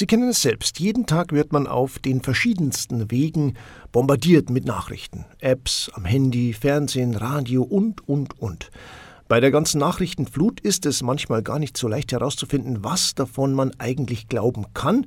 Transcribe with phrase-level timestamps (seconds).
[0.00, 0.80] Sie kennen es selbst.
[0.80, 3.52] Jeden Tag wird man auf den verschiedensten Wegen
[3.92, 5.26] bombardiert mit Nachrichten.
[5.40, 8.70] Apps, am Handy, Fernsehen, Radio und, und, und.
[9.28, 13.72] Bei der ganzen Nachrichtenflut ist es manchmal gar nicht so leicht herauszufinden, was davon man
[13.76, 15.04] eigentlich glauben kann,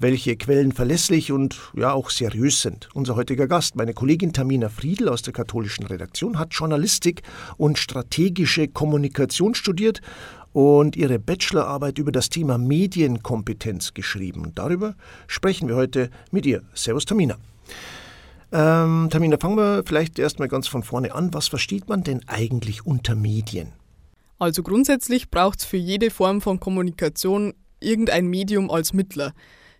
[0.00, 2.88] welche Quellen verlässlich und ja auch seriös sind.
[2.94, 7.22] Unser heutiger Gast, meine Kollegin Tamina Friedl aus der katholischen Redaktion, hat Journalistik
[7.58, 10.00] und strategische Kommunikation studiert
[10.52, 14.52] und ihre Bachelorarbeit über das Thema Medienkompetenz geschrieben.
[14.54, 14.94] Darüber
[15.26, 16.62] sprechen wir heute mit ihr.
[16.74, 17.36] Servus Tamina.
[18.52, 21.32] Ähm, Tamina, fangen wir vielleicht erstmal ganz von vorne an.
[21.32, 23.72] Was versteht man denn eigentlich unter Medien?
[24.38, 29.32] Also grundsätzlich braucht es für jede Form von Kommunikation irgendein Medium als Mittler.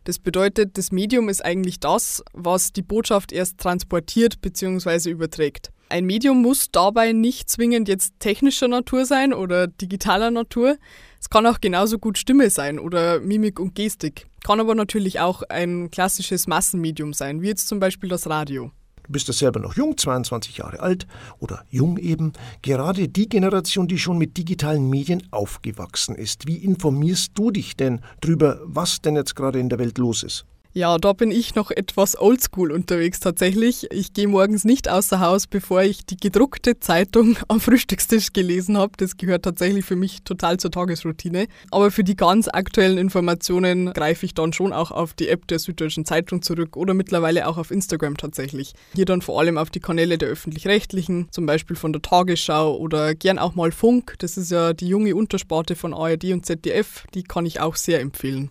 [0.04, 5.10] Das bedeutet, das Medium ist eigentlich das, was die Botschaft erst transportiert bzw.
[5.10, 5.70] überträgt.
[5.92, 10.78] Ein Medium muss dabei nicht zwingend jetzt technischer Natur sein oder digitaler Natur.
[11.20, 14.26] Es kann auch genauso gut Stimme sein oder Mimik und Gestik.
[14.42, 18.70] Kann aber natürlich auch ein klassisches Massenmedium sein, wie jetzt zum Beispiel das Radio.
[19.02, 21.06] Du bist ja selber noch jung, 22 Jahre alt
[21.40, 22.32] oder jung eben.
[22.62, 26.48] Gerade die Generation, die schon mit digitalen Medien aufgewachsen ist.
[26.48, 30.46] Wie informierst du dich denn darüber, was denn jetzt gerade in der Welt los ist?
[30.74, 33.88] Ja, da bin ich noch etwas oldschool unterwegs tatsächlich.
[33.92, 38.92] Ich gehe morgens nicht außer Haus, bevor ich die gedruckte Zeitung am Frühstückstisch gelesen habe.
[38.96, 41.46] Das gehört tatsächlich für mich total zur Tagesroutine.
[41.70, 45.58] Aber für die ganz aktuellen Informationen greife ich dann schon auch auf die App der
[45.58, 48.72] Süddeutschen Zeitung zurück oder mittlerweile auch auf Instagram tatsächlich.
[48.94, 53.14] Hier dann vor allem auf die Kanäle der öffentlich-rechtlichen, zum Beispiel von der Tagesschau oder
[53.14, 54.14] gern auch mal Funk.
[54.20, 57.04] Das ist ja die junge Untersparte von ARD und ZDF.
[57.12, 58.50] Die kann ich auch sehr empfehlen.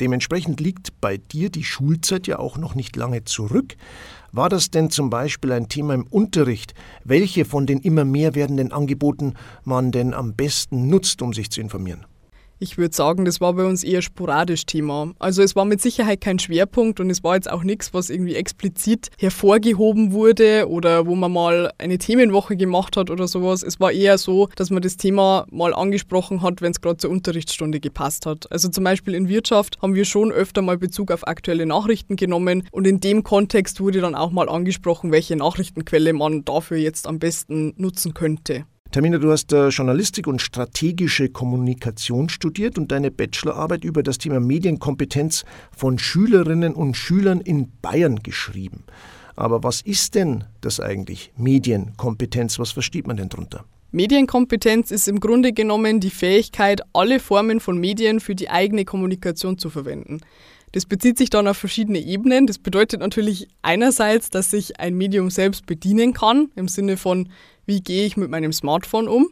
[0.00, 3.76] Dementsprechend liegt bei dir die Schulzeit ja auch noch nicht lange zurück.
[4.32, 6.74] War das denn zum Beispiel ein Thema im Unterricht,
[7.04, 11.60] welche von den immer mehr werdenden Angeboten man denn am besten nutzt, um sich zu
[11.60, 12.04] informieren?
[12.60, 15.12] Ich würde sagen, das war bei uns eher sporadisch Thema.
[15.20, 18.34] Also es war mit Sicherheit kein Schwerpunkt und es war jetzt auch nichts, was irgendwie
[18.34, 23.62] explizit hervorgehoben wurde oder wo man mal eine Themenwoche gemacht hat oder sowas.
[23.62, 27.10] Es war eher so, dass man das Thema mal angesprochen hat, wenn es gerade zur
[27.10, 28.50] Unterrichtsstunde gepasst hat.
[28.50, 32.66] Also zum Beispiel in Wirtschaft haben wir schon öfter mal Bezug auf aktuelle Nachrichten genommen
[32.72, 37.20] und in dem Kontext wurde dann auch mal angesprochen, welche Nachrichtenquelle man dafür jetzt am
[37.20, 38.64] besten nutzen könnte.
[38.90, 44.40] Termina, du hast äh, Journalistik und strategische Kommunikation studiert und deine Bachelorarbeit über das Thema
[44.40, 45.44] Medienkompetenz
[45.76, 48.84] von Schülerinnen und Schülern in Bayern geschrieben.
[49.36, 52.58] Aber was ist denn das eigentlich, Medienkompetenz?
[52.58, 53.66] Was versteht man denn darunter?
[53.92, 59.58] Medienkompetenz ist im Grunde genommen die Fähigkeit, alle Formen von Medien für die eigene Kommunikation
[59.58, 60.20] zu verwenden.
[60.72, 62.46] Das bezieht sich dann auf verschiedene Ebenen.
[62.46, 67.28] Das bedeutet natürlich einerseits, dass sich ein Medium selbst bedienen kann, im Sinne von,
[67.68, 69.28] wie gehe ich mit meinem Smartphone um.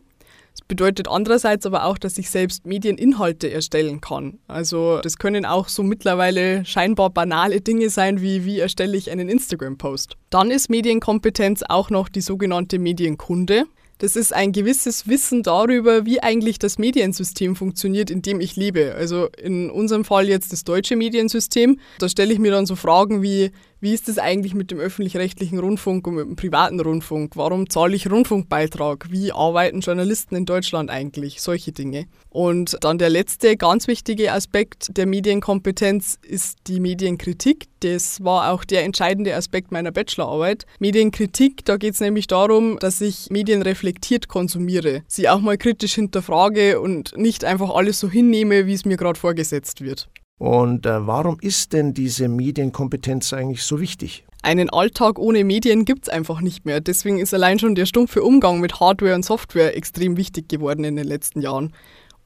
[0.52, 4.38] Das bedeutet andererseits aber auch, dass ich selbst Medieninhalte erstellen kann.
[4.46, 9.28] Also das können auch so mittlerweile scheinbar banale Dinge sein, wie wie erstelle ich einen
[9.28, 10.16] Instagram-Post.
[10.30, 13.64] Dann ist Medienkompetenz auch noch die sogenannte Medienkunde.
[13.98, 18.94] Das ist ein gewisses Wissen darüber, wie eigentlich das Mediensystem funktioniert, in dem ich lebe.
[18.94, 21.80] Also in unserem Fall jetzt das deutsche Mediensystem.
[21.98, 23.52] Da stelle ich mir dann so Fragen wie,
[23.86, 27.36] wie ist es eigentlich mit dem öffentlich-rechtlichen Rundfunk und mit dem privaten Rundfunk?
[27.36, 29.12] Warum zahle ich Rundfunkbeitrag?
[29.12, 31.40] Wie arbeiten Journalisten in Deutschland eigentlich?
[31.40, 32.06] Solche Dinge.
[32.28, 37.66] Und dann der letzte ganz wichtige Aspekt der Medienkompetenz ist die Medienkritik.
[37.78, 40.66] Das war auch der entscheidende Aspekt meiner Bachelorarbeit.
[40.80, 45.94] Medienkritik, da geht es nämlich darum, dass ich Medien reflektiert konsumiere, sie auch mal kritisch
[45.94, 50.08] hinterfrage und nicht einfach alles so hinnehme, wie es mir gerade vorgesetzt wird.
[50.38, 54.24] Und äh, warum ist denn diese Medienkompetenz eigentlich so wichtig?
[54.42, 56.80] Einen Alltag ohne Medien gibt es einfach nicht mehr.
[56.80, 60.94] Deswegen ist allein schon der stumpfe Umgang mit Hardware und Software extrem wichtig geworden in
[60.94, 61.72] den letzten Jahren.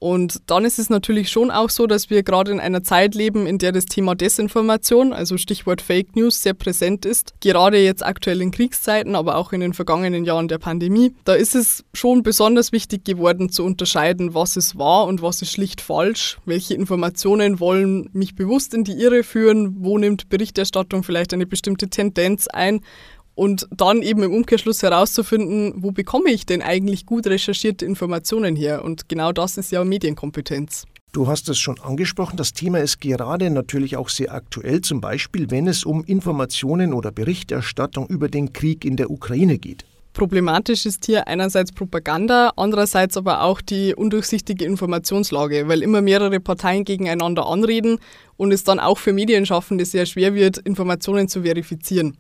[0.01, 3.47] Und dann ist es natürlich schon auch so, dass wir gerade in einer Zeit leben,
[3.47, 7.35] in der das Thema Desinformation, also Stichwort Fake News, sehr präsent ist.
[7.41, 11.15] Gerade jetzt aktuell in Kriegszeiten, aber auch in den vergangenen Jahren der Pandemie.
[11.25, 15.53] Da ist es schon besonders wichtig geworden zu unterscheiden, was ist wahr und was ist
[15.53, 16.39] schlicht falsch.
[16.47, 19.85] Welche Informationen wollen mich bewusst in die Irre führen?
[19.85, 22.81] Wo nimmt Berichterstattung vielleicht eine bestimmte Tendenz ein?
[23.35, 28.85] Und dann eben im Umkehrschluss herauszufinden, wo bekomme ich denn eigentlich gut recherchierte Informationen her?
[28.85, 30.85] Und genau das ist ja Medienkompetenz.
[31.13, 35.51] Du hast es schon angesprochen, das Thema ist gerade natürlich auch sehr aktuell, zum Beispiel
[35.51, 39.85] wenn es um Informationen oder Berichterstattung über den Krieg in der Ukraine geht.
[40.13, 46.85] Problematisch ist hier einerseits Propaganda, andererseits aber auch die undurchsichtige Informationslage, weil immer mehrere Parteien
[46.85, 47.99] gegeneinander anreden
[48.37, 52.17] und es dann auch für Medienschaffende sehr schwer wird, Informationen zu verifizieren.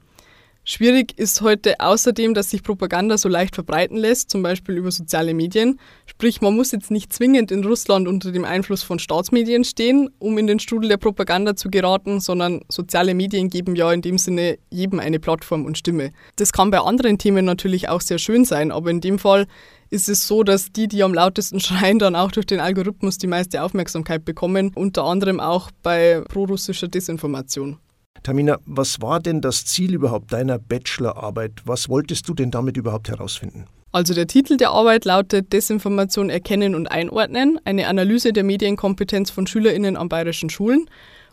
[0.72, 5.34] Schwierig ist heute außerdem, dass sich Propaganda so leicht verbreiten lässt, zum Beispiel über soziale
[5.34, 5.80] Medien.
[6.06, 10.38] Sprich, man muss jetzt nicht zwingend in Russland unter dem Einfluss von Staatsmedien stehen, um
[10.38, 14.60] in den Strudel der Propaganda zu geraten, sondern soziale Medien geben ja in dem Sinne
[14.70, 16.12] jedem eine Plattform und Stimme.
[16.36, 19.48] Das kann bei anderen Themen natürlich auch sehr schön sein, aber in dem Fall
[19.90, 23.26] ist es so, dass die, die am lautesten schreien, dann auch durch den Algorithmus die
[23.26, 27.80] meiste Aufmerksamkeit bekommen, unter anderem auch bei prorussischer Desinformation.
[28.22, 31.62] Tamina, was war denn das Ziel überhaupt deiner Bachelorarbeit?
[31.64, 33.66] Was wolltest du denn damit überhaupt herausfinden?
[33.92, 39.46] Also der Titel der Arbeit lautet Desinformation erkennen und einordnen, eine Analyse der Medienkompetenz von
[39.46, 40.88] Schülerinnen an bayerischen Schulen.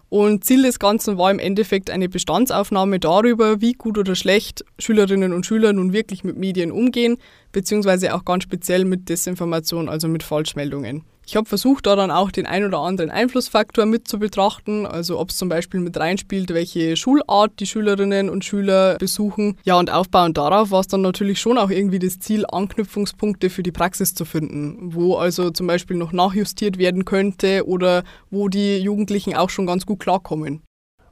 [0.10, 5.34] Und Ziel des Ganzen war im Endeffekt eine Bestandsaufnahme darüber, wie gut oder schlecht Schülerinnen
[5.34, 7.18] und Schüler nun wirklich mit Medien umgehen,
[7.52, 11.04] beziehungsweise auch ganz speziell mit Desinformation, also mit Falschmeldungen.
[11.30, 15.20] Ich habe versucht, da dann auch den ein oder anderen Einflussfaktor mit zu betrachten, also
[15.20, 19.58] ob es zum Beispiel mit reinspielt, welche Schulart die Schülerinnen und Schüler besuchen.
[19.64, 23.62] Ja, und aufbauend darauf war es dann natürlich schon auch irgendwie das Ziel, Anknüpfungspunkte für
[23.62, 28.78] die Praxis zu finden, wo also zum Beispiel noch nachjustiert werden könnte oder wo die
[28.78, 30.62] Jugendlichen auch schon ganz gut klarkommen.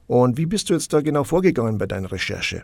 [0.07, 2.63] Und wie bist du jetzt da genau vorgegangen bei deiner Recherche?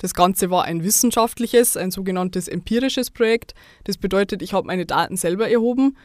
[0.00, 3.54] Das Ganze war ein wissenschaftliches, ein sogenanntes empirisches Projekt.
[3.82, 5.96] Das bedeutet, ich habe meine Daten selber erhoben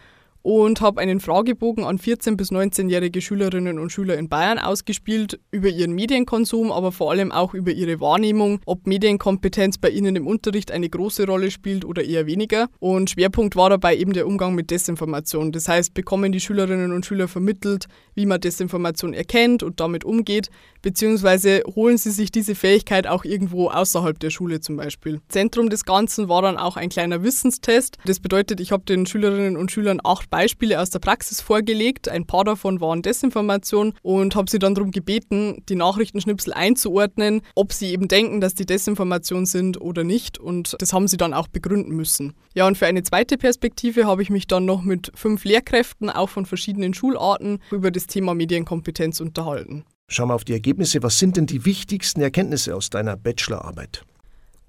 [0.44, 5.70] und habe einen Fragebogen an 14- bis 19-jährige Schülerinnen und Schüler in Bayern ausgespielt über
[5.70, 10.72] ihren Medienkonsum, aber vor allem auch über ihre Wahrnehmung, ob Medienkompetenz bei ihnen im Unterricht
[10.72, 12.68] eine große Rolle spielt oder eher weniger.
[12.80, 15.54] Und Schwerpunkt war dabei eben der Umgang mit Desinformation.
[15.54, 20.50] Das heißt, bekommen die Schülerinnen und Schüler vermittelt, wie man Desinformation erkennt und damit umgeht,
[20.82, 25.22] beziehungsweise holen sie sich diese Fähigkeit auch irgendwo außerhalb der Schule zum Beispiel.
[25.30, 27.98] Zentrum des Ganzen war dann auch ein kleiner Wissenstest.
[28.06, 32.10] Das bedeutet, ich habe den Schülerinnen und Schülern acht Beispiele aus der Praxis vorgelegt.
[32.10, 37.72] Ein paar davon waren Desinformation und habe sie dann darum gebeten, die Nachrichtenschnipsel einzuordnen, ob
[37.72, 40.40] sie eben denken, dass die Desinformation sind oder nicht.
[40.40, 42.34] Und das haben sie dann auch begründen müssen.
[42.56, 46.30] Ja, und für eine zweite Perspektive habe ich mich dann noch mit fünf Lehrkräften, auch
[46.30, 49.86] von verschiedenen Schularten, über das Thema Medienkompetenz unterhalten.
[50.08, 51.04] Schauen wir auf die Ergebnisse.
[51.04, 54.04] Was sind denn die wichtigsten Erkenntnisse aus deiner Bachelorarbeit?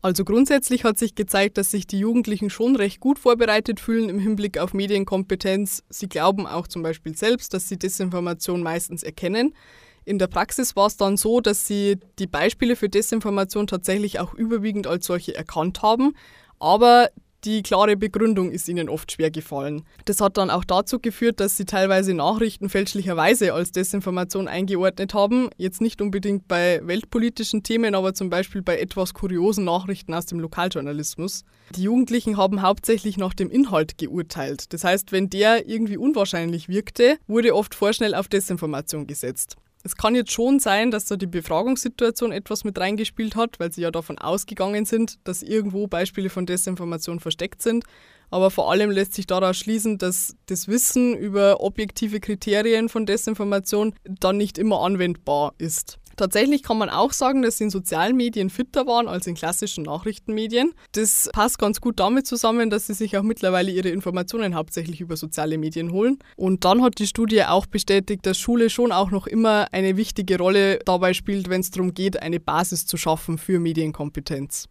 [0.04, 4.18] Also grundsätzlich hat sich gezeigt, dass sich die Jugendlichen schon recht gut vorbereitet fühlen im
[4.18, 5.82] Hinblick auf Medienkompetenz.
[5.88, 9.54] Sie glauben auch zum Beispiel selbst, dass sie Desinformation meistens erkennen.
[10.04, 14.34] In der Praxis war es dann so, dass sie die Beispiele für Desinformation tatsächlich auch
[14.34, 16.14] überwiegend als solche erkannt haben,
[16.58, 17.08] aber
[17.44, 19.82] die klare Begründung ist ihnen oft schwer gefallen.
[20.06, 25.50] Das hat dann auch dazu geführt, dass sie teilweise Nachrichten fälschlicherweise als Desinformation eingeordnet haben.
[25.56, 30.40] Jetzt nicht unbedingt bei weltpolitischen Themen, aber zum Beispiel bei etwas kuriosen Nachrichten aus dem
[30.40, 31.44] Lokaljournalismus.
[31.74, 34.72] Die Jugendlichen haben hauptsächlich nach dem Inhalt geurteilt.
[34.72, 39.56] Das heißt, wenn der irgendwie unwahrscheinlich wirkte, wurde oft vorschnell auf Desinformation gesetzt.
[39.86, 43.82] Es kann jetzt schon sein, dass da die Befragungssituation etwas mit reingespielt hat, weil sie
[43.82, 47.84] ja davon ausgegangen sind, dass irgendwo Beispiele von Desinformation versteckt sind.
[48.30, 53.94] Aber vor allem lässt sich daraus schließen, dass das Wissen über objektive Kriterien von Desinformation
[54.04, 55.98] dann nicht immer anwendbar ist.
[56.16, 59.84] Tatsächlich kann man auch sagen, dass sie in sozialen Medien fitter waren als in klassischen
[59.84, 60.72] Nachrichtenmedien.
[60.92, 65.16] Das passt ganz gut damit zusammen, dass sie sich auch mittlerweile ihre Informationen hauptsächlich über
[65.16, 66.18] soziale Medien holen.
[66.36, 70.38] Und dann hat die Studie auch bestätigt, dass Schule schon auch noch immer eine wichtige
[70.38, 74.68] Rolle dabei spielt, wenn es darum geht, eine Basis zu schaffen für Medienkompetenz.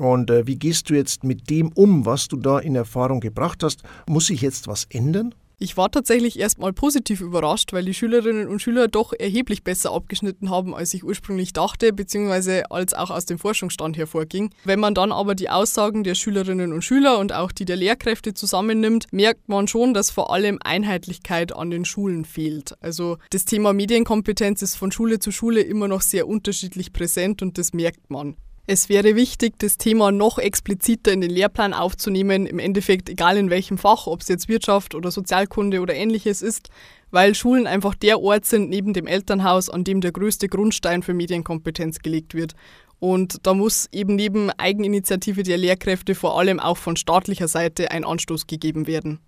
[0.00, 3.62] Und äh, wie gehst du jetzt mit dem um, was du da in Erfahrung gebracht
[3.62, 3.82] hast?
[4.08, 5.34] Muss sich jetzt was ändern?
[5.62, 10.48] Ich war tatsächlich erstmal positiv überrascht, weil die Schülerinnen und Schüler doch erheblich besser abgeschnitten
[10.48, 14.54] haben, als ich ursprünglich dachte, beziehungsweise als auch aus dem Forschungsstand hervorging.
[14.64, 18.32] Wenn man dann aber die Aussagen der Schülerinnen und Schüler und auch die der Lehrkräfte
[18.32, 22.74] zusammennimmt, merkt man schon, dass vor allem Einheitlichkeit an den Schulen fehlt.
[22.80, 27.58] Also das Thema Medienkompetenz ist von Schule zu Schule immer noch sehr unterschiedlich präsent und
[27.58, 28.34] das merkt man.
[28.66, 33.50] Es wäre wichtig, das Thema noch expliziter in den Lehrplan aufzunehmen, im Endeffekt egal in
[33.50, 36.68] welchem Fach, ob es jetzt Wirtschaft oder Sozialkunde oder ähnliches ist,
[37.10, 41.14] weil Schulen einfach der Ort sind neben dem Elternhaus, an dem der größte Grundstein für
[41.14, 42.54] Medienkompetenz gelegt wird.
[43.00, 48.04] Und da muss eben neben Eigeninitiative der Lehrkräfte vor allem auch von staatlicher Seite ein
[48.04, 49.20] Anstoß gegeben werden.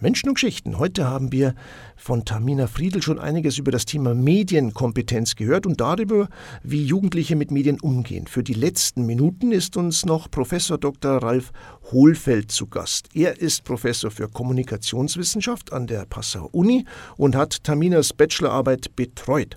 [0.00, 0.78] Menschen und Geschichten.
[0.78, 1.54] Heute haben wir
[1.96, 6.28] von Tamina Friedl schon einiges über das Thema Medienkompetenz gehört und darüber,
[6.62, 8.26] wie Jugendliche mit Medien umgehen.
[8.28, 11.22] Für die letzten Minuten ist uns noch Professor Dr.
[11.22, 11.50] Ralf
[11.90, 13.08] Hohlfeld zu Gast.
[13.14, 16.84] Er ist Professor für Kommunikationswissenschaft an der Passau Uni
[17.16, 19.56] und hat Taminas Bachelorarbeit betreut.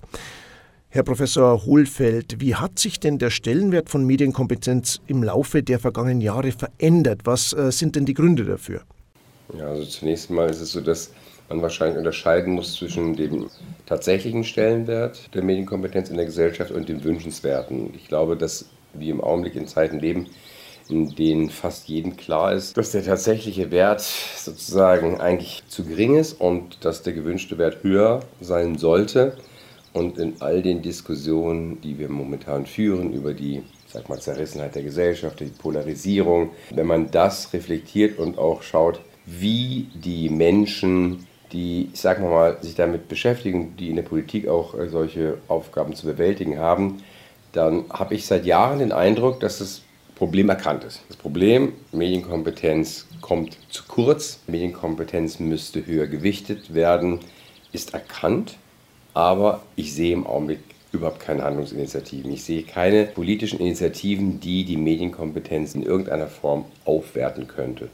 [0.89, 6.19] Herr Professor Hohlfeld, wie hat sich denn der Stellenwert von Medienkompetenz im Laufe der vergangenen
[6.19, 7.21] Jahre verändert?
[7.25, 8.81] Was äh, sind denn die Gründe dafür?
[9.57, 11.11] Ja, also zunächst mal ist es so, dass
[11.49, 13.49] man wahrscheinlich unterscheiden muss zwischen dem
[13.85, 17.93] tatsächlichen Stellenwert der Medienkompetenz in der Gesellschaft und dem wünschenswerten.
[17.95, 20.27] Ich glaube, dass wir im Augenblick in Zeiten leben,
[20.89, 26.39] in denen fast jedem klar ist, dass der tatsächliche Wert sozusagen eigentlich zu gering ist
[26.39, 29.37] und dass der gewünschte Wert höher sein sollte.
[29.93, 34.83] Und in all den Diskussionen, die wir momentan führen über die sag mal, Zerrissenheit der
[34.83, 41.99] Gesellschaft, die Polarisierung, wenn man das reflektiert und auch schaut, wie die Menschen, die, ich
[41.99, 46.59] sag mal, sich damit beschäftigen, die in der Politik auch äh, solche Aufgaben zu bewältigen
[46.59, 47.03] haben,
[47.51, 49.81] dann habe ich seit Jahren den Eindruck, dass das
[50.15, 51.01] Problem erkannt ist.
[51.07, 57.19] Das Problem, Medienkompetenz kommt zu kurz, Medienkompetenz müsste höher gewichtet werden,
[57.71, 58.57] ist erkannt,
[59.13, 60.59] aber ich sehe im Augenblick
[60.91, 62.31] überhaupt keine Handlungsinitiativen.
[62.31, 67.89] Ich sehe keine politischen Initiativen, die die Medienkompetenz in irgendeiner Form aufwerten könnte.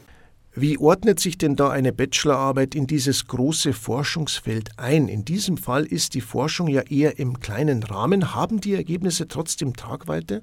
[0.60, 5.06] Wie ordnet sich denn da eine Bachelorarbeit in dieses große Forschungsfeld ein?
[5.06, 8.34] In diesem Fall ist die Forschung ja eher im kleinen Rahmen.
[8.34, 10.42] Haben die Ergebnisse trotzdem Tragweite?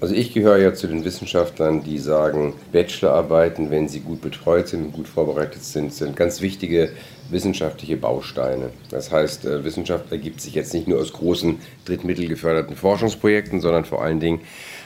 [0.00, 4.86] Also ich gehöre ja zu den Wissenschaftlern, die sagen, Bachelorarbeiten, wenn sie gut betreut sind
[4.86, 6.90] und gut vorbereitet sind, sind ganz wichtige
[7.30, 8.70] wissenschaftliche Bausteine.
[8.90, 14.02] Das heißt, äh, Wissenschaft ergibt sich jetzt nicht nur aus großen drittmittelgeförderten Forschungsprojekten, sondern vor
[14.02, 14.40] allen Dingen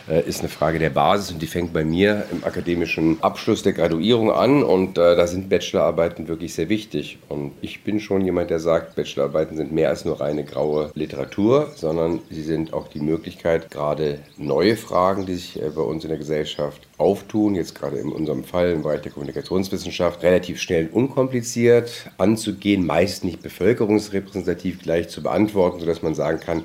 [0.09, 4.31] ist eine Frage der Basis und die fängt bei mir im akademischen Abschluss der Graduierung
[4.31, 7.19] an und äh, da sind Bachelorarbeiten wirklich sehr wichtig.
[7.29, 11.73] Und ich bin schon jemand, der sagt, Bachelorarbeiten sind mehr als nur reine graue Literatur,
[11.75, 16.11] sondern sie sind auch die Möglichkeit, gerade neue Fragen, die sich äh, bei uns in
[16.11, 21.07] der Gesellschaft auftun, jetzt gerade in unserem Fall im Bereich der Kommunikationswissenschaft, relativ schnell und
[21.07, 26.65] unkompliziert anzugehen, meist nicht bevölkerungsrepräsentativ gleich zu beantworten, sodass man sagen kann,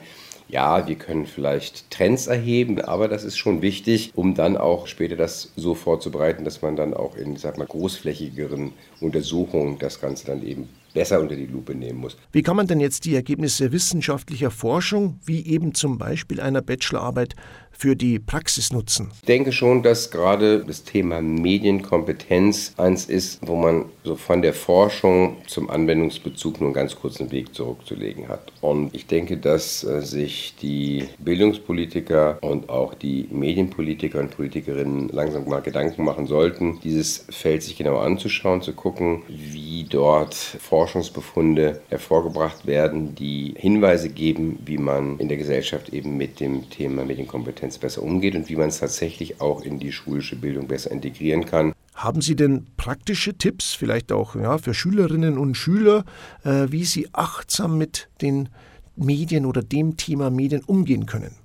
[0.51, 5.15] ja, wir können vielleicht Trends erheben, aber das ist schon wichtig, um dann auch später
[5.15, 10.45] das so vorzubereiten, dass man dann auch in, sag mal, großflächigeren Untersuchungen das Ganze dann
[10.45, 12.17] eben besser unter die Lupe nehmen muss.
[12.33, 17.35] Wie kann man denn jetzt die Ergebnisse wissenschaftlicher Forschung, wie eben zum Beispiel einer Bachelorarbeit,
[17.81, 19.09] für die Praxis nutzen?
[19.21, 24.53] Ich denke schon, dass gerade das Thema Medienkompetenz eins ist, wo man so von der
[24.53, 28.51] Forschung zum Anwendungsbezug nur einen ganz kurzen Weg zurückzulegen hat.
[28.61, 35.49] Und ich denke, dass äh, sich die Bildungspolitiker und auch die Medienpolitiker und Politikerinnen langsam
[35.49, 42.67] mal Gedanken machen sollten, dieses Feld sich genau anzuschauen, zu gucken, wie dort Forschungsbefunde hervorgebracht
[42.67, 47.77] werden, die Hinweise geben, wie man in der Gesellschaft eben mit dem Thema Medienkompetenz Intelligenz
[47.77, 51.73] besser umgeht und wie man es tatsächlich auch in die schulische Bildung besser integrieren kann.
[51.95, 56.03] Haben Sie denn praktische Tipps, vielleicht auch ja, für Schülerinnen und Schüler,
[56.43, 58.49] äh, wie sie achtsam mit den
[58.95, 61.35] Medien oder dem Thema Medien umgehen können?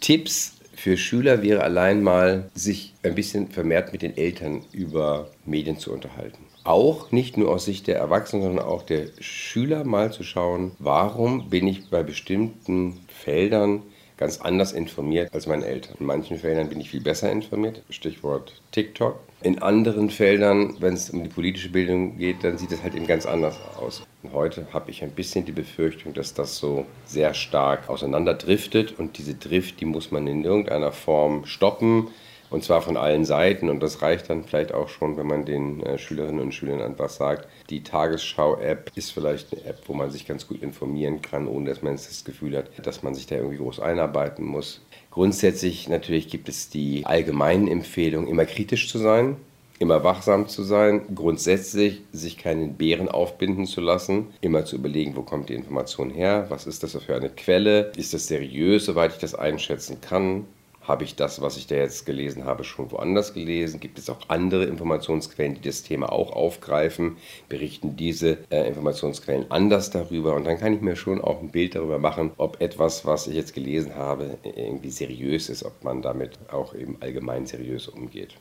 [0.00, 5.78] Tipps für Schüler wäre allein mal, sich ein bisschen vermehrt mit den Eltern über Medien
[5.78, 6.38] zu unterhalten.
[6.64, 11.50] Auch nicht nur aus Sicht der Erwachsenen, sondern auch der Schüler mal zu schauen, warum
[11.50, 13.82] bin ich bei bestimmten Feldern
[14.20, 15.96] ganz anders informiert als meine Eltern.
[15.98, 19.18] In manchen Feldern bin ich viel besser informiert, Stichwort TikTok.
[19.42, 23.06] In anderen Feldern, wenn es um die politische Bildung geht, dann sieht es halt eben
[23.06, 24.02] ganz anders aus.
[24.22, 29.16] Und heute habe ich ein bisschen die Befürchtung, dass das so sehr stark auseinanderdriftet und
[29.16, 32.08] diese Drift, die muss man in irgendeiner Form stoppen
[32.50, 33.70] und zwar von allen Seiten.
[33.70, 37.08] Und das reicht dann vielleicht auch schon, wenn man den äh, Schülerinnen und Schülern einfach
[37.08, 41.70] sagt, die Tagesschau-App ist vielleicht eine App, wo man sich ganz gut informieren kann, ohne
[41.70, 44.80] dass man das Gefühl hat, dass man sich da irgendwie groß einarbeiten muss.
[45.10, 49.36] Grundsätzlich natürlich gibt es die allgemeinen Empfehlungen, immer kritisch zu sein,
[49.80, 55.22] immer wachsam zu sein, grundsätzlich sich keinen Bären aufbinden zu lassen, immer zu überlegen, wo
[55.22, 59.18] kommt die Information her, was ist das für eine Quelle, ist das seriös, soweit ich
[59.18, 60.44] das einschätzen kann,
[60.80, 63.80] habe ich das, was ich da jetzt gelesen habe, schon woanders gelesen?
[63.80, 67.16] Gibt es auch andere Informationsquellen, die das Thema auch aufgreifen?
[67.48, 70.34] Berichten diese äh, Informationsquellen anders darüber?
[70.34, 73.34] Und dann kann ich mir schon auch ein Bild darüber machen, ob etwas, was ich
[73.34, 78.36] jetzt gelesen habe, irgendwie seriös ist, ob man damit auch eben allgemein seriös umgeht.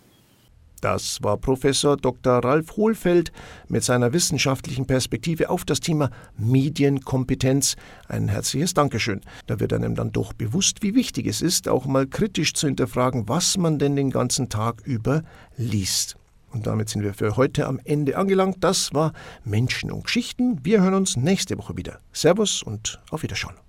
[0.81, 2.43] Das war Professor Dr.
[2.43, 3.31] Ralf Hohlfeld
[3.67, 7.75] mit seiner wissenschaftlichen Perspektive auf das Thema Medienkompetenz.
[8.07, 9.21] Ein herzliches Dankeschön.
[9.47, 13.27] Da wird einem dann doch bewusst, wie wichtig es ist, auch mal kritisch zu hinterfragen,
[13.27, 15.23] was man denn den ganzen Tag über
[15.57, 16.15] liest.
[16.51, 18.57] Und damit sind wir für heute am Ende angelangt.
[18.61, 20.59] Das war Menschen und Geschichten.
[20.63, 21.99] Wir hören uns nächste Woche wieder.
[22.11, 23.68] Servus und auf Wiederschauen.